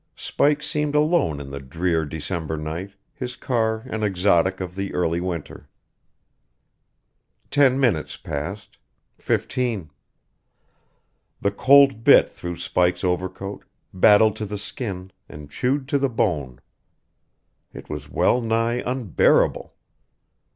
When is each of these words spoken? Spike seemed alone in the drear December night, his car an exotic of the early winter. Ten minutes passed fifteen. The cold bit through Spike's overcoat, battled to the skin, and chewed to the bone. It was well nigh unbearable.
Spike 0.15 0.63
seemed 0.63 0.95
alone 0.95 1.39
in 1.39 1.51
the 1.51 1.59
drear 1.59 2.05
December 2.05 2.57
night, 2.57 2.93
his 3.13 3.35
car 3.35 3.81
an 3.85 4.01
exotic 4.01 4.59
of 4.59 4.73
the 4.73 4.91
early 4.95 5.21
winter. 5.21 5.69
Ten 7.51 7.79
minutes 7.79 8.17
passed 8.17 8.79
fifteen. 9.19 9.91
The 11.39 11.51
cold 11.51 12.03
bit 12.03 12.31
through 12.31 12.55
Spike's 12.55 13.03
overcoat, 13.03 13.63
battled 13.93 14.35
to 14.37 14.47
the 14.47 14.57
skin, 14.57 15.11
and 15.29 15.51
chewed 15.51 15.87
to 15.89 15.99
the 15.99 16.09
bone. 16.09 16.61
It 17.71 17.87
was 17.87 18.09
well 18.09 18.41
nigh 18.41 18.81
unbearable. 18.83 19.75